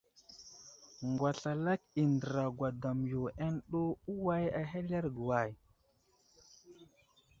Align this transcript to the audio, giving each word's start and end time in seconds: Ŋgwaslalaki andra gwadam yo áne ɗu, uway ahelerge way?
Ŋgwaslalaki 1.09 1.87
andra 2.05 2.45
gwadam 2.57 2.99
yo 3.11 3.21
áne 3.45 3.61
ɗu, 3.69 3.81
uway 4.13 4.45
ahelerge 4.59 5.11
way? 5.27 5.51